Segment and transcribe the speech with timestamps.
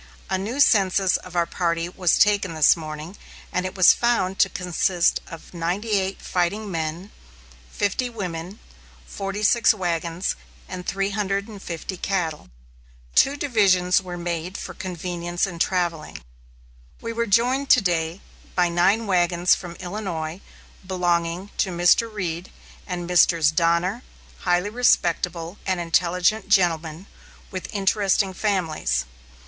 [0.31, 3.15] A new census of our party was taken this morning;
[3.53, 7.11] and it was found to consist of 98 fighting men,
[7.69, 8.59] 50 women,
[9.05, 10.35] 46 wagons,
[10.67, 12.49] and 350 cattle.
[13.13, 16.23] Two divisions were made for convenience in travelling.
[16.99, 18.21] We were joined to day
[18.55, 20.41] by nine wagons from Illinois
[20.83, 22.11] belonging to Mr.
[22.11, 22.51] Reed
[22.87, 23.51] and Messrs.
[23.51, 24.01] Donner,
[24.39, 27.05] highly respectable and intelligent gentlemen
[27.51, 29.05] with interesting families.